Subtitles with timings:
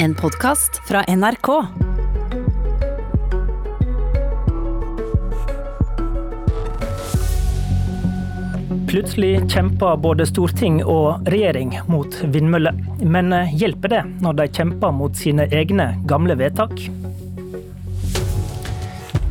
[0.00, 1.48] En podkast fra NRK.
[8.88, 12.78] Plutselig kjemper både storting og regjering mot vindmøller.
[13.02, 16.78] Men eh, hjelper det når de kjemper mot sine egne gamle vedtak?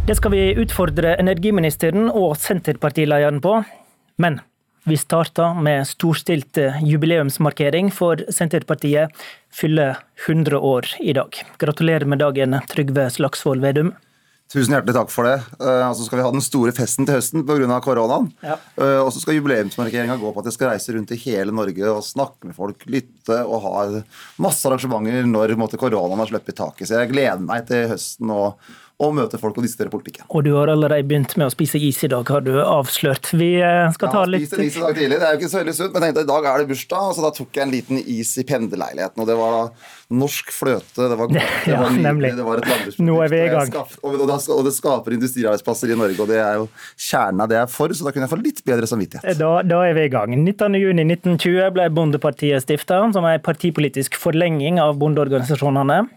[0.07, 3.61] Det skal vi utfordre energiministeren og Senterpartilederen på.
[4.19, 4.41] Men
[4.87, 9.11] vi starta med storstilt eh, jubileumsmarkering, for Senterpartiet
[9.53, 9.97] fyller
[10.27, 11.35] 100 år i dag.
[11.59, 13.91] Gratulerer med dagen, Trygve Slagsvold Vedum.
[14.47, 15.41] Tusen hjertelig takk for det.
[15.59, 17.79] Uh, så skal vi ha den store festen til høsten pga.
[17.83, 18.29] koronaen.
[18.39, 18.55] Ja.
[18.79, 21.91] Uh, og så skal jubileumsmarkeringa gå på at jeg skal reise rundt i hele Norge
[21.91, 24.03] og snakke med folk, lytte og ha
[24.39, 26.87] masse arrangementer når måtte, koronaen har sluppet taket.
[26.87, 28.55] Så jeg gleder meg til høsten og,
[28.97, 30.25] og møte folk og diskutere politikken.
[30.33, 33.29] Og du har allerede begynt med å spise is i dag, har du avslørt.
[33.37, 35.19] Vi eh, skal ta litt Ja, is i dag tidlig.
[35.21, 37.11] Det er jo ikke så veldig sunt, men jeg tenkte i dag er det bursdag,
[37.13, 39.21] så da tok jeg en liten is i pendlerleiligheten.
[39.21, 39.61] Og det var da
[40.23, 42.33] norsk fløte, det var godt, det ja, var nydelig.
[42.39, 43.05] Det var et landbruksprodukt.
[43.11, 43.77] Nå er vi i gang.
[44.01, 47.67] Og, og, det skaper industriarbeidsplasser i Norge, og det er jo kjernen av det jeg
[47.67, 49.37] er for, så da kunne jeg få litt bedre samvittighet.
[49.37, 50.33] Da, da er vi i gang.
[50.41, 56.07] 19.6.1920 ble Bondepartiet stifta, som er en partipolitisk forlenging av bondeorganisasjonene.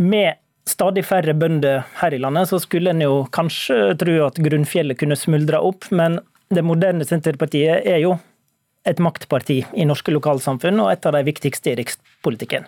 [0.00, 0.40] Med
[0.70, 5.18] stadig færre bønder her i landet, så skulle en jo kanskje tro at grunnfjellet kunne
[5.18, 8.16] smuldre opp, men det moderne Senterpartiet er jo
[8.88, 12.66] et maktparti i norske lokalsamfunn, og et av de viktigste i rikspolitikken.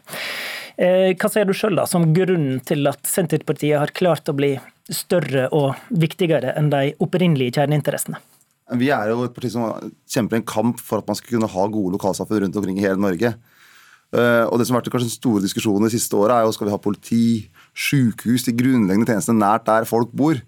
[0.77, 4.55] Eh, hva ser du sjøl som grunnen til at Senterpartiet har klart å bli
[4.93, 8.21] større og viktigere enn de opprinnelige kjerneinteressene?
[8.79, 9.67] Vi er jo et parti som
[10.09, 13.01] kjemper en kamp for at man skal kunne ha gode lokalsamfunn rundt omkring i hele
[13.01, 13.35] Norge.
[14.13, 16.55] Eh, og det som har vært kanskje den store diskusjonen de siste åra, er jo
[16.57, 17.25] skal vi ha politi,
[17.73, 20.41] sykehus, de grunnleggende tjenestene nært der folk bor.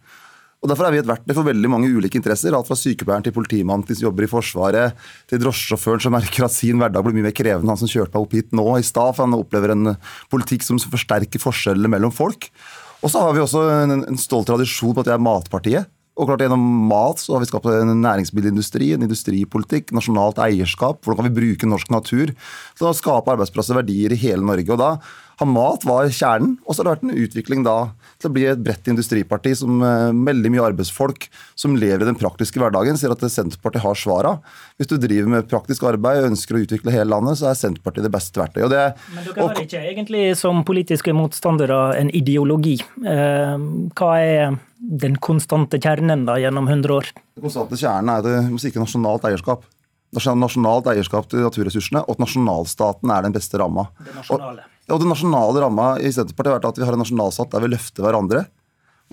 [0.65, 2.55] Og Derfor er vi et verktøy for veldig mange ulike interesser.
[2.57, 6.55] Alt fra sykepleieren til politimannen til som jobber i Forsvaret, til drosjesjåføren som merker at
[6.55, 7.69] sin hverdag blir mye mer krevende.
[7.69, 9.93] Han som kjørte meg opp hit nå i stad, for han opplever en
[10.33, 12.49] politikk som forsterker forskjellene mellom folk.
[13.05, 15.91] Og så har vi også en, en stolt tradisjon på at vi er matpartiet.
[16.15, 21.01] Og klart Gjennom mat så har vi skapt en næringsmiddelindustri, en industripolitikk, nasjonalt eierskap.
[21.03, 24.71] Hvordan kan vi bruke norsk natur til å skape arbeidsplasser og verdier i hele Norge.
[24.71, 24.91] og da
[25.41, 27.77] Hamat var kjernen, og så har det vært en utvikling da
[28.23, 31.27] til å bli et bredt industriparti som uh, veldig mye arbeidsfolk
[31.59, 34.35] som lever i den praktiske hverdagen, sier at Senterpartiet har svara.
[34.79, 38.07] Hvis du driver med praktisk arbeid og ønsker å utvikle hele landet, så er Senterpartiet
[38.07, 38.71] det beste verktøyet.
[38.71, 38.85] Det,
[39.15, 42.79] Men dere har ikke egentlig som politiske motstandere en ideologi.
[43.03, 43.59] Uh,
[43.99, 47.11] hva er den konstante kjernen da gjennom 100 år?
[47.35, 49.65] Den konstante kjernen er at det må sikre nasjonalt eierskap
[50.15, 53.89] nasjonalt eierskap til naturressursene, og at nasjonalstaten er den beste ramma.
[53.99, 54.63] Det nasjonale.
[54.63, 57.65] Og, og den nasjonale ramma i Senterpartiet har vært at vi har en nasjonalstat der
[57.65, 58.45] vi løfter hverandre.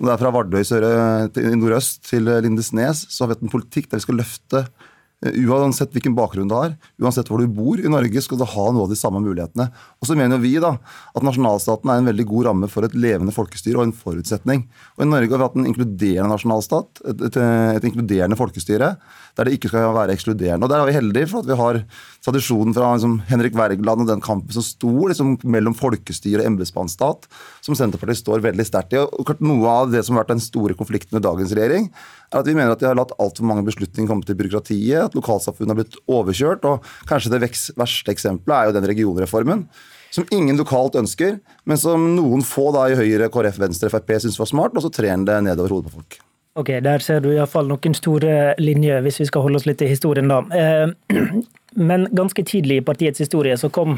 [0.00, 3.90] Om det er fra Vardø i nordøst til Lindesnes, så har vi hatt en politikk
[3.90, 4.91] der vi skal løfte Eh,
[5.22, 8.86] uansett hvilken bakgrunn du har, uansett hvor du bor i Norge, skal du ha noe
[8.86, 9.68] av de samme mulighetene.
[10.02, 10.74] Og så mener vi da
[11.14, 14.64] at nasjonalstaten er en veldig god ramme for et levende folkestyre og en forutsetning.
[14.96, 17.38] Og I Norge har vi hatt en inkluderende nasjonalstat, et, et,
[17.78, 18.96] et inkluderende folkestyre,
[19.38, 20.66] der det ikke skal være ekskluderende.
[20.66, 21.78] Og Der er vi heldige for at vi har
[22.24, 27.30] tradisjonen fra liksom, Henrik Wergeland og den kampen som sto liksom, mellom folkestyre og embetsmannsstat,
[27.64, 29.00] som Senterpartiet står veldig sterkt i.
[29.00, 31.88] Og Noe av det som har vært den store konflikten med dagens regjering,
[32.32, 35.18] er at vi mener at de har latt altfor mange beslutninger komme til byråkratiet, at
[35.20, 36.64] lokalsamfunnet har blitt overkjørt.
[36.68, 37.44] og Kanskje det
[37.76, 39.66] verste eksempelet er jo den regionreformen.
[40.12, 44.36] Som ingen lokalt ønsker, men som noen få da i Høyre, KrF, Venstre, Frp syns
[44.40, 46.18] var smart, og så trer den det nedover hodet på folk.
[46.54, 49.88] Ok, Der ser du iallfall noen store linjer, hvis vi skal holde oss litt i
[49.88, 50.42] historien, da.
[50.52, 51.16] Eh,
[51.90, 53.96] men ganske tidlig i partiets historie så kom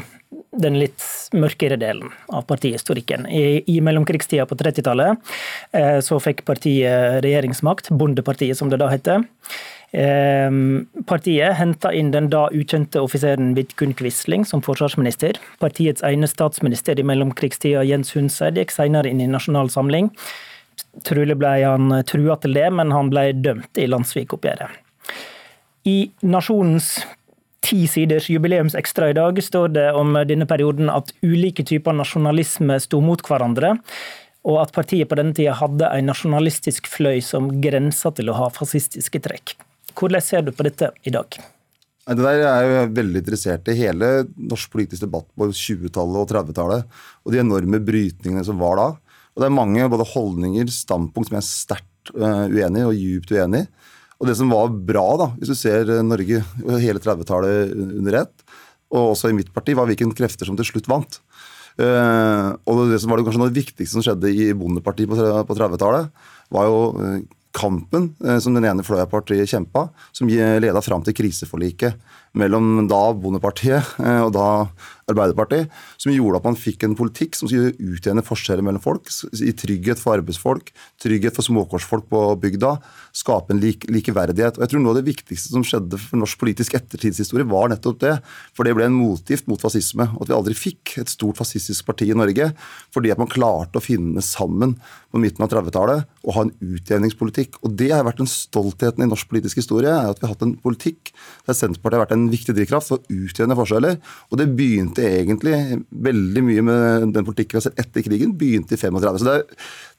[0.61, 1.03] den litt
[1.35, 3.27] mørkere delen av partihistorikken.
[3.27, 5.31] I, i mellomkrigstida på 30-tallet
[5.75, 9.25] eh, så fikk partiet regjeringsmakt, Bondepartiet som det da heter.
[9.95, 10.51] Eh,
[11.07, 15.39] partiet henta inn den da ukjente offiseren Vidkun Quisling som forsvarsminister.
[15.61, 20.11] Partiets ene statsminister i mellomkrigstida, Jens Hundseid, gikk senere inn i Nasjonal Samling.
[21.07, 24.81] Trolig ble han trua til det, men han ble dømt i Landsvik-oppgjøret.
[25.85, 26.95] I Nasjonens
[27.65, 33.01] ti siders jubileumsekstra i dag står det om denne perioden at ulike typer nasjonalisme sto
[33.01, 33.73] mot hverandre,
[34.45, 38.51] og at partiet på denne tida hadde en nasjonalistisk fløy som grensa til å ha
[38.53, 39.55] fascistiske trekk.
[39.95, 41.39] Hvordan ser du på dette i dag?
[42.05, 43.77] Det der er jo veldig interessert i.
[43.79, 46.97] Hele norsk politisk debatt på 20-tallet og 30-tallet.
[47.25, 48.87] Og de enorme brytningene som var da.
[49.33, 52.99] Og det er mange både holdninger, standpunkt som jeg er sterkt uh, uenig i, og
[52.99, 53.69] djupt uenig i.
[54.19, 56.41] Og det som var bra, da, hvis du ser eh, Norge
[56.81, 58.45] hele 30-tallet under ett,
[58.95, 61.19] og også i mitt parti, var hvilke krefter som til slutt vant.
[61.75, 66.07] Uh, og det som var det kanskje noe viktigste som skjedde i Bondepartiet på 30-tallet,
[66.55, 66.77] var jo
[67.55, 68.05] kampen
[68.43, 71.97] som den ene fløya partiet kjempa, som leda fram til kriseforliket
[72.39, 74.47] mellom da Bondepartiet og da
[75.05, 75.59] Arbeiderparti,
[76.01, 79.99] som gjorde at man fikk en politikk som skulle utjevne forskjeller mellom folk, I trygghet
[80.01, 80.71] for arbeidsfolk,
[81.01, 82.71] trygghet for småkårsfolk på bygda,
[83.13, 84.57] skape en lik, likeverdighet.
[84.57, 87.99] Og jeg tror Noe av det viktigste som skjedde for norsk politisk ettertidshistorie, var nettopp
[88.01, 88.15] det.
[88.57, 90.09] For det ble en motgift mot fascisme.
[90.15, 92.49] Og at vi aldri fikk et stort fascistisk parti i Norge
[92.93, 94.73] fordi at man klarte å finne sammen
[95.13, 97.61] på midten av 30-tallet og ha en utjevningspolitikk.
[97.61, 100.45] Og Det har vært den stoltheten i norsk politisk historie, er at vi har hatt
[100.45, 101.13] en politikk
[101.45, 103.99] der Senterpartiet har vært en viktig drivkraft for å utjevne forskjeller.
[104.31, 108.77] Og det begynte egentlig veldig mye med den politikken vi har sett etter krigen, begynte
[108.77, 109.19] i 35.
[109.21, 109.35] Så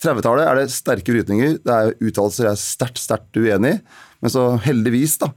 [0.06, 3.80] 30-tallet er det sterke brytninger, det er uttalelser jeg er sterkt, sterkt uenig i.
[4.24, 5.30] Men så heldigvis, da,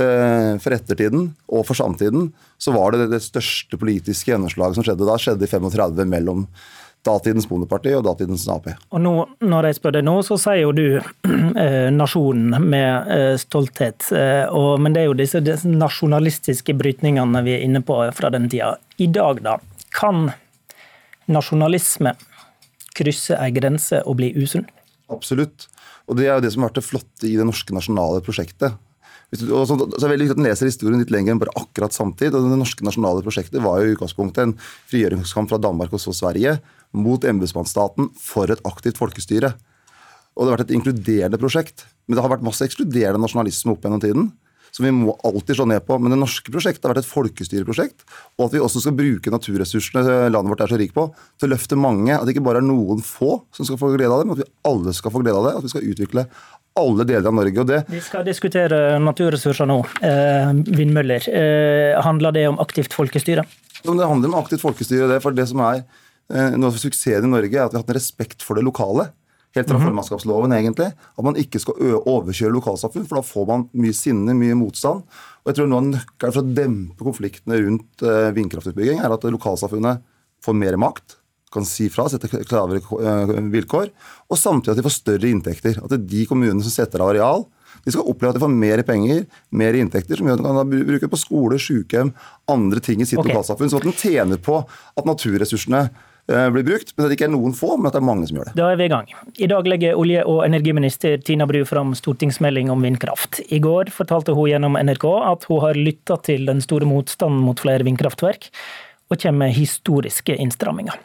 [0.00, 5.06] eh, for ettertiden og for samtiden, så var det det største politiske gjennomslaget som skjedde
[5.06, 6.48] da, skjedde i 35 mellom
[7.04, 8.68] datidens Bondeparti og datidens Ap.
[8.90, 9.14] Og nå,
[9.44, 10.86] Når jeg spør deg nå, så sier jo du
[11.64, 14.08] eh, nasjonen med eh, stolthet.
[14.14, 18.32] Eh, og, men det er jo disse, disse, nasjonalistiske brytningene vi er inne på fra
[18.34, 18.74] den tida.
[18.96, 19.58] I dag, da,
[19.94, 20.30] kan
[21.30, 22.14] nasjonalisme
[22.94, 24.66] krysse ei grense og bli usunn?
[25.12, 25.68] Absolutt.
[26.08, 28.76] Og det er jo det som har vært det flotte i det norske nasjonale prosjektet.
[29.34, 31.54] Og så, så er det veldig viktig at en leser historien litt lenger enn bare
[31.58, 32.34] akkurat samtid.
[32.36, 34.56] og Det norske nasjonale prosjektet var jo i utgangspunktet en
[34.92, 36.58] frigjøringskamp fra Danmark og så Sverige
[36.94, 39.54] mot embetsmannsstaten for et aktivt folkestyre.
[40.34, 41.86] Og det har vært et inkluderende prosjekt.
[42.06, 44.32] Men det har vært masse ekskluderende nasjonalisme opp gjennom tiden.
[44.74, 46.00] Som vi må alltid slå ned på.
[46.02, 48.02] Men det norske prosjektet har vært et folkestyreprosjekt.
[48.38, 50.02] Og at vi også skal bruke naturressursene
[50.34, 51.06] landet vårt er så rikt på,
[51.38, 52.16] til å løfte mange.
[52.16, 54.42] At det ikke bare er noen få som skal få glede av det, men at
[54.42, 55.54] vi alle skal få glede av det.
[55.60, 56.26] At vi skal utvikle
[56.74, 57.60] alle deler av Norge.
[57.62, 57.82] og det...
[57.94, 59.78] Vi skal diskutere naturressurser nå.
[60.02, 61.28] Eh, vindmøller.
[61.30, 63.46] Eh, handler det om aktivt folkestyre?
[63.84, 65.06] Det handler om aktivt folkestyre.
[65.12, 65.84] Det, for det som er
[66.32, 69.10] noe av suksessen i Norge, er at vi har hatt en respekt for det lokale.
[69.54, 69.86] Helt fra mm -hmm.
[69.86, 70.86] formannskapsloven, egentlig.
[71.18, 71.74] At man ikke skal
[72.06, 75.04] overkjøre lokalsamfunn, for da får man mye sinne, mye motstand.
[75.44, 79.22] Og jeg tror noe av nøkkelen for å dempe konfliktene rundt eh, vindkraftutbygging, er at
[79.22, 80.02] lokalsamfunnet
[80.42, 81.18] får mer makt
[81.54, 83.90] kan si fra, sette klarere eh, vilkår,
[84.30, 85.78] og samtidig at de får større inntekter.
[85.78, 87.46] At det er de kommunene som setter av areal,
[87.84, 90.88] de skal oppleve at de får mer penger, mer inntekter, som gjør at de kan
[90.88, 92.14] bruke på skole, sykehjem,
[92.50, 93.30] andre ting i sitt okay.
[93.30, 93.70] lokalsamfunn.
[93.70, 97.34] Så at de tjener på at naturressursene eh, blir brukt, men at det ikke er
[97.34, 98.54] noen få, men at det er mange som gjør det.
[98.56, 99.10] Da er vi i gang.
[99.36, 103.42] I dag legger olje- og energiminister Tina Bru fram stortingsmelding om vindkraft.
[103.52, 107.60] I går fortalte hun gjennom NRK at hun har lytta til den store motstanden mot
[107.60, 108.48] flere vindkraftverk,
[109.12, 110.96] og kommer med historiske innstramminger.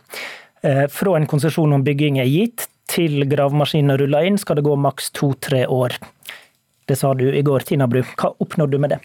[0.63, 4.73] Eh, fra en konsesjon om bygging er gitt, til gravemaskinene ruller inn, skal det gå
[4.79, 5.93] maks to-tre år.
[6.89, 8.01] Det sa du i går, Tina Bru.
[8.17, 8.99] Hva oppnådde du med det?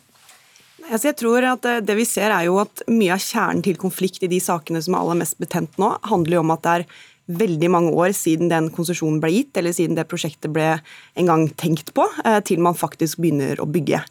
[0.91, 3.81] Altså jeg tror at eh, Det vi ser er jo at Mye av kjernen til
[3.81, 6.77] konflikt i de sakene som er aller mest betent nå, handler jo om at det
[6.79, 6.87] er
[7.25, 10.75] veldig mange år siden den konsesjonen ble gitt, eller siden det prosjektet ble
[11.17, 14.03] en gang tenkt på, eh, til man faktisk begynner å bygge.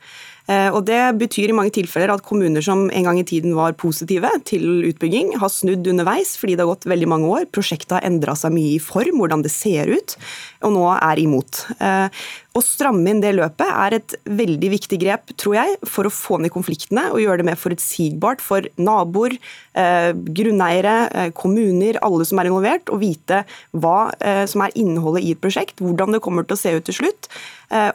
[0.52, 3.78] Eh, og Det betyr i mange tilfeller at kommuner som en gang i tiden var
[3.80, 7.48] positive til utbygging, har snudd underveis fordi det har gått veldig mange år.
[7.56, 10.18] Prosjektet har endra seg mye i form, hvordan det ser ut,
[10.64, 11.64] og nå er imot.
[11.80, 12.24] Eh,
[12.54, 16.38] å stramme inn det løpet er et veldig viktig grep, tror jeg, for å få
[16.44, 19.40] ned konfliktene og gjøre det mer forutsigbart for naboer,
[19.74, 23.44] eh, grunneiere, kommuner, alle som er involvert, å vite
[23.74, 24.12] hva
[24.48, 27.30] som er innholdet i et prosjekt, hvordan det kommer til å se ut til slutt,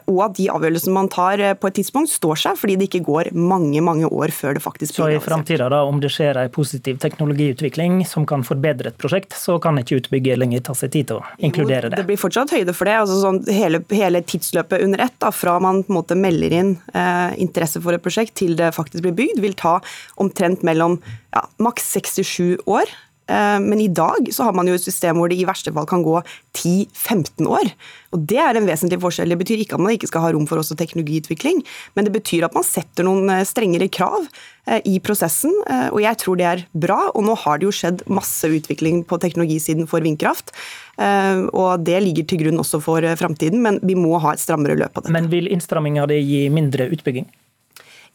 [0.09, 3.03] og at de avgjørelsene man tar eh, på et tidspunkt, står seg, fordi det ikke
[3.07, 6.51] går mange mange år før det faktisk blir Så i framtida, om det skjer en
[6.53, 11.11] positiv teknologiutvikling som kan forbedre et prosjekt, så kan ikke utbygger lenger ta seg tid
[11.11, 12.01] til å inkludere det?
[12.01, 12.97] Det blir fortsatt høyde for det.
[13.03, 16.75] altså sånn hele, hele tidsløpet under ett, da, fra man på en måte melder inn
[16.93, 19.77] eh, interesse for et prosjekt til det faktisk blir bygd, vil ta
[20.19, 20.99] omtrent mellom
[21.35, 22.89] ja, maks 67 år.
[23.29, 25.87] Eh, men i dag så har man jo et system hvor det i verste fall
[25.89, 26.17] kan gå
[26.57, 27.71] 10-15 år.
[28.15, 29.29] Og Det er en vesentlig forskjell.
[29.29, 31.61] Det betyr ikke at man ikke skal ha rom for også teknologiutvikling,
[31.95, 34.25] men det betyr at man setter noen eh, strengere krav
[34.65, 35.53] eh, i prosessen,
[35.89, 36.97] og jeg tror det er bra.
[37.13, 40.53] Og nå har det jo skjedd masse utvikling på teknologisiden for vindkraft.
[40.99, 44.97] Og det ligger til grunn også for framtiden, men vi må ha et strammere løp
[44.97, 45.13] på det.
[45.15, 47.29] Men vil innstramminga det gi mindre utbygging?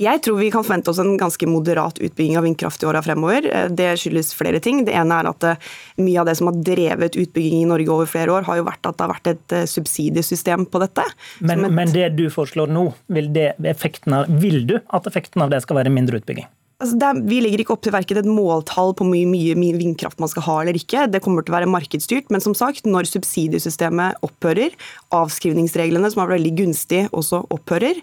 [0.02, 3.46] Jeg tror vi kan forvente oss en ganske moderat utbygging av vindkraft i åra fremover.
[3.50, 4.82] Eh, det skyldes flere ting.
[4.86, 5.70] Det ene er at eh,
[6.02, 8.90] mye av det som har drevet utbygging i Norge over flere år, har jo vært
[8.90, 11.06] at det har vært et eh, subsidiesystem på dette.
[11.40, 11.78] Men, et...
[11.78, 15.82] men det du foreslår nå, vil, det, av, vil du at effekten av det skal
[15.82, 16.50] være mindre utbygging?
[16.82, 20.18] Altså er, vi legger ikke opp til verken et måltall på hvor mye, mye, vindkraft
[20.20, 21.06] man skal ha eller ikke.
[21.12, 22.32] Det kommer til å være markedsstyrt.
[22.34, 24.74] Men som sagt, når subsidiesystemet opphører,
[25.14, 28.00] avskrivningsreglene som er veldig gunstig også opphører,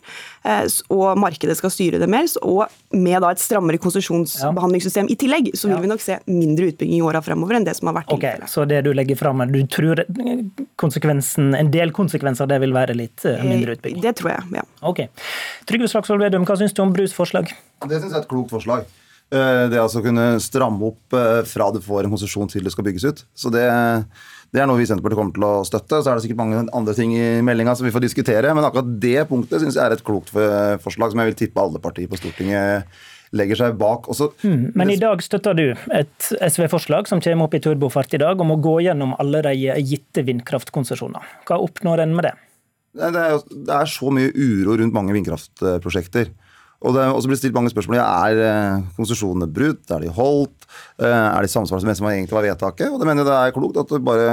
[0.48, 0.64] eh,
[0.94, 2.66] og markedet skal styre det mer, og
[2.96, 7.06] med da et strammere konsesjonsbehandlingssystem i tillegg, så vil vi nok se mindre utbygging i
[7.06, 8.52] åra fremover enn det som har vært tilfellet.
[8.52, 10.04] Så det du legger fram, du tror
[10.82, 14.02] konsekvensen, en del konsekvenser av det vil være litt eh, mindre utbygging?
[14.04, 14.66] Det tror jeg, ja.
[14.88, 15.06] Ok.
[15.70, 17.52] Trygve Slagsvold Vedum, hva syns du om Brus forslag?
[17.86, 18.90] Det syns jeg er et klokt forslag.
[19.32, 22.84] Det å altså kunne stramme opp eh, fra du får en konsesjon til det skal
[22.84, 23.22] bygges ut.
[23.32, 23.64] Så det,
[24.52, 26.02] det er noe vi i Senterpartiet kommer til å støtte.
[26.02, 28.90] Så er det sikkert mange andre ting i meldinga som vi får diskutere, men akkurat
[29.04, 30.34] det punktet syns jeg er et klokt
[30.84, 32.92] forslag som jeg vil tippe alle partier på Stortinget
[33.36, 34.10] legger seg bak.
[34.44, 35.66] Mm, men i dag støtter du
[35.96, 39.56] et SV-forslag som kommer opp i turbofart i dag, om å gå gjennom alle de
[39.80, 41.36] gitte vindkraftkonsesjoner.
[41.48, 42.36] Hva oppnår en med det?
[43.00, 46.34] Det er, det er så mye uro rundt mange vindkraftprosjekter.
[46.82, 48.00] Og det også blir stilt mange spørsmål.
[48.00, 49.84] Ja, er eh, konsesjonene brutt?
[49.94, 50.66] Er de holdt?
[50.98, 52.90] Eh, er de i samsvar med det som egentlig var vedtaket?
[52.90, 54.32] Og det mener jeg det er klokt at det bare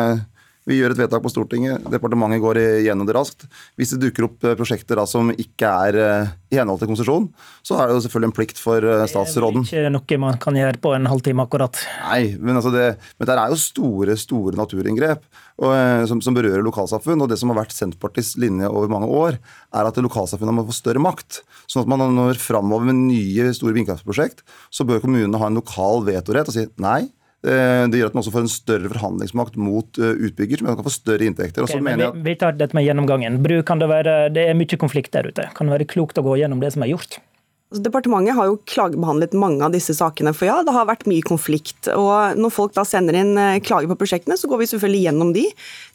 [0.68, 3.46] vi gjør et vedtak på Stortinget, departementet går igjennom det raskt.
[3.80, 7.28] Hvis det dukker opp eh, prosjekter da, som ikke er eh, i henhold til konsesjon,
[7.64, 9.64] så er det jo selvfølgelig en plikt for eh, statsråden.
[9.64, 11.80] Det er ikke noe man kan gjøre på en halvtime akkurat.
[12.04, 15.25] Nei, men, altså det, men det er jo store store naturinngrep
[15.58, 15.72] og,
[16.10, 17.25] som, som, berører lokalsamfunn.
[17.25, 19.40] og Det som har vært Senterpartiets linje over mange år,
[19.72, 21.40] er at lokalsamfunnet må få større makt.
[21.64, 26.04] Sånn at man når framover med nye store vindkraftprosjekt, så bør kommunene ha en lokal
[26.06, 30.00] vetorett og si nei Eh, det gjør at man også får en større forhandlingsmakt mot
[30.02, 31.62] eh, utbygger, som kan få større inntekter.
[31.62, 33.38] Okay, vi, vi, tar dette med gjennomgangen.
[33.45, 35.47] Bru, kan det, være, det er mye konflikt der ute.
[35.54, 37.21] Kan det være klokt å gå gjennom det som er gjort?
[37.68, 40.32] Altså, departementet har jo klagebehandlet mange av disse sakene.
[40.32, 41.90] For ja, det har vært mye konflikt.
[41.92, 45.34] Og når folk da sender inn eh, klager på prosjektene, så går vi selvfølgelig gjennom
[45.37, 45.44] de.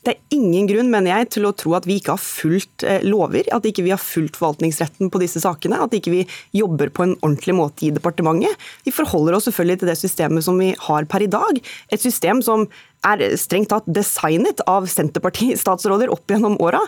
[0.05, 3.01] Det er ingen grunn, mener jeg, til å tro at vi ikke har fulgt eh,
[3.01, 3.49] lover.
[3.57, 5.81] At ikke vi har fulgt forvaltningsretten på disse sakene.
[5.81, 6.21] At ikke vi
[6.53, 8.69] jobber på en ordentlig måte i departementet.
[8.85, 11.57] Vi forholder oss selvfølgelig til det systemet som vi har per i dag.
[11.89, 12.67] Et system som
[13.03, 16.81] er strengt tatt designet av Senterparti-statsråder opp gjennom åra.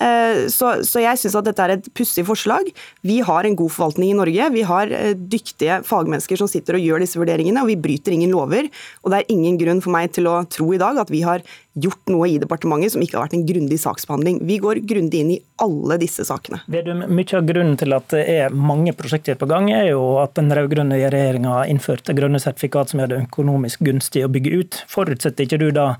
[0.00, 2.70] Eh, så, så, jeg syns at dette er et pussig forslag.
[3.06, 4.50] Vi har en god forvaltning i Norge.
[4.54, 8.34] Vi har eh, dyktige fagmennesker som sitter og gjør disse vurderingene, og vi bryter ingen
[8.34, 8.68] lover.
[9.02, 11.44] Og det er ingen grunn for meg til å tro i dag at vi har
[11.74, 14.40] gjort noe i departementet som ikke har vært en grundig saksbehandling.
[14.48, 16.60] Vi går grundig inn i alle disse sakene.
[16.72, 20.36] Vedum, mye av grunnen til at det er mange prosjekter på gang, er jo at
[20.36, 24.82] den rød-grønne regjeringa innførte grønne sertifikat som gjør det økonomisk gunstig å bygge ut.
[24.92, 25.94] Forutsetter ikke du da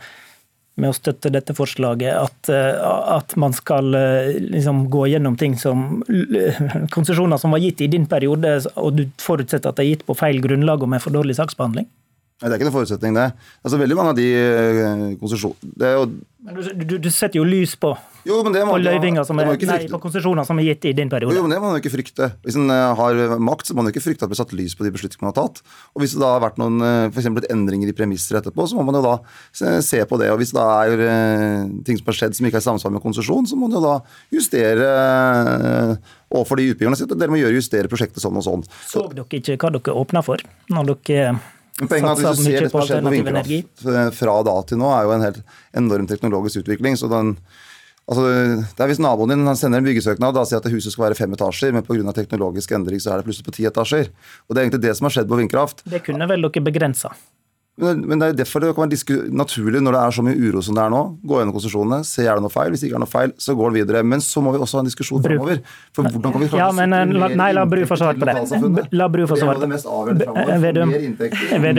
[0.80, 5.56] med å støtte dette forslaget, at, eh, at man skal eh, liksom, gå gjennom ting
[5.60, 6.00] som
[6.94, 10.16] konsesjoner som var gitt i din periode, og du forutsetter at det er gitt på
[10.16, 11.90] feil grunnlag og med for dårlig saksbehandling?
[12.42, 13.28] Det er ikke noen forutsetning, det.
[13.62, 16.06] Altså, veldig mange av de eh, konsesjonene
[16.42, 17.92] du, du, setter jo lys på,
[18.26, 21.36] jo, må, på løyvinger som er, nei, på konsesjoner som er gitt i din periode.
[21.38, 22.32] Jo, men Det må man jo ikke frykte.
[22.42, 24.54] Hvis en eh, har makt, så må man jo ikke frykte at det blir satt
[24.58, 25.62] lys på de beslutningene man har tatt.
[25.94, 28.78] Og Hvis det da har vært noen eh, for eksempel, endringer i premisser etterpå, så
[28.78, 29.14] må man jo da
[29.54, 30.32] se på det.
[30.34, 33.46] Og Hvis det er ting som har skjedd som ikke er i samsvar med konsesjon,
[33.46, 33.96] så må man jo da
[34.34, 34.90] justere
[36.32, 37.14] overfor de utbyggerne.
[37.14, 38.66] Dere må gjøre justere prosjektet sånn og sånn.
[38.90, 40.42] Så dere ikke hva dere åpna for
[40.74, 41.34] når dere
[41.90, 44.56] Poenget er at Hvis du ser det som har skjedd på vindkraft eh, fra da
[44.68, 45.42] til nå, er jo en helt
[45.82, 46.98] enorm teknologisk utvikling.
[47.00, 47.36] så den
[48.10, 48.22] Altså,
[48.74, 51.32] det er Hvis naboen din sender en byggesøknad og sier at huset skal være fem
[51.36, 52.12] etasjer, men pga.
[52.12, 54.10] teknologisk endring så er det plutselig på ti etasjer.
[54.48, 55.84] Og Det er egentlig det som har skjedd på vindkraft.
[55.86, 57.14] Det kunne vel dere begrensa?
[57.82, 60.62] Men det er jo derfor det kan være naturlig når det er så mye uro
[60.64, 61.02] som det er nå.
[61.26, 62.72] Gå gjennom konsesjonene, se er det noe feil.
[62.72, 64.02] Hvis det ikke er noe feil, så går det videre.
[64.06, 65.62] Men så må vi også ha en diskusjon framover.
[65.96, 68.28] For hvordan kan vi klare ja, men, eh, la, Nei, la Bru få svare på
[68.28, 68.86] det.
[68.94, 70.60] La Bru få svare på det.
[70.62, 71.72] Vedum, mer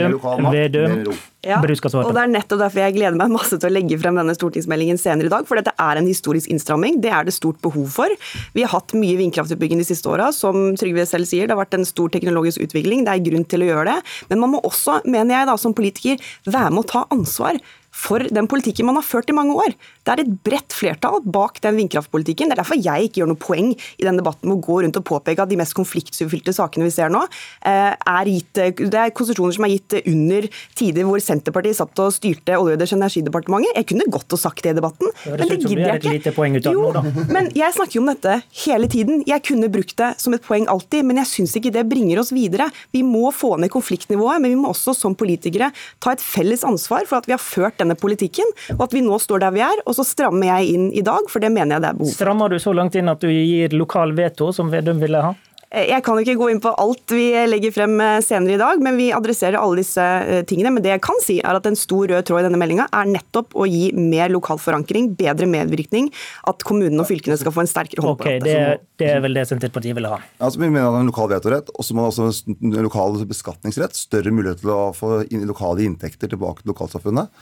[0.54, 1.14] Vedum,
[1.44, 4.34] ja, og det er nettopp derfor jeg gleder meg masse til å legge frem denne
[4.36, 5.46] stortingsmeldingen senere i dag.
[5.48, 6.98] For dette er en historisk innstramming.
[7.04, 8.14] Det er det stort behov for.
[8.56, 10.30] Vi har hatt mye vindkraftutbygging de siste åra.
[10.34, 13.04] Som Trygve selv sier, det har vært en stor teknologisk utvikling.
[13.06, 13.98] Det er grunn til å gjøre det.
[14.32, 17.60] Men man må også, mener jeg da, som politiker, være med å ta ansvar
[17.94, 19.76] for den politikken man har ført i mange år.
[20.04, 22.50] Det er et bredt flertall bak den vindkraftpolitikken.
[22.50, 24.98] Det er derfor jeg ikke gjør noe poeng i den debatten med å gå rundt
[25.00, 27.22] og påpeke at de mest konfliktfylte sakene vi ser nå,
[27.64, 32.12] eh, er gitt, det er konsesjoner som er gitt under tider hvor Senterpartiet satt og
[32.12, 33.72] styrte Olje- og energidepartementet.
[33.78, 36.72] Jeg kunne godt og sagt det i debatten, det men det gidder jeg ikke.
[36.74, 36.92] Jo,
[37.34, 39.24] men jeg snakker jo om dette hele tiden.
[39.28, 42.32] Jeg kunne brukt det som et poeng alltid, men jeg syns ikke det bringer oss
[42.34, 42.68] videre.
[42.94, 45.70] Vi må få ned konfliktnivået, men vi må også som politikere
[46.04, 49.18] ta et felles ansvar for at vi har ført denne politikken, og at vi nå
[49.22, 49.82] står der vi er.
[49.88, 52.18] Og så strammer jeg inn i dag, for det mener jeg det er behov for.
[52.20, 55.34] Strammer du så langt inn at du gir lokal veto, som Vedum ville ha?
[55.74, 58.82] Eh, jeg kan ikke gå inn på alt vi legger frem eh, senere i dag,
[58.84, 60.74] men vi adresserer alle disse eh, tingene.
[60.76, 63.10] Men det jeg kan si, er at en stor rød tråd i denne meldinga er
[63.10, 66.10] nettopp å gi mer lokal forankring, bedre medvirkning,
[66.50, 68.78] at kommunene og fylkene skal få en sterkere hånd okay, på dette.
[68.78, 70.20] Det, det, er vel det Senterpartiet vil ha?
[70.38, 73.98] Altså, vi mener at en lokal vetorett, og så må man også en lokal beskatningsrett,
[73.98, 77.32] større mulighet til å få lokale inntekter tilbake til lokalsamfunnet.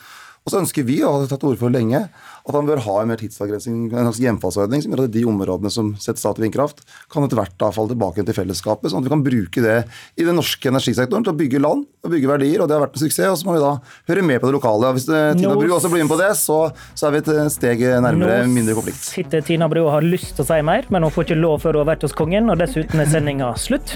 [0.42, 2.00] Og så ønsker vi, og har tatt ord for lenge,
[2.42, 5.70] at han bør ha en mer tidsavgrensning, en slags hjemfallsordning som gjør at de områdene
[5.70, 6.82] som setter stat i vindkraft,
[7.12, 9.76] kan etter hvert da falle tilbake til fellesskapet, sånn at vi kan bruke det
[10.18, 12.64] i den norske energisektoren til å bygge land og bygge verdier.
[12.64, 13.30] og Det har vært en suksess.
[13.30, 13.70] og Så må vi da
[14.10, 14.90] høre med på det lokale.
[14.90, 16.58] og Hvis Tina Bru også blir med på det, så,
[16.98, 18.98] så er vi et steg nærmere Nå mindre konflikt.
[19.06, 21.62] sitter Tina Bru og har lyst til å si mer, men hun får ikke lov
[21.62, 23.94] før hun har vært hos kongen, og dessuten er sendinga slutt.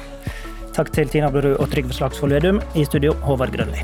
[0.78, 2.62] Takk til Tina Brorud og Trygve Slagsvold Vedum.
[2.78, 3.82] I studio, Håvard Grønli.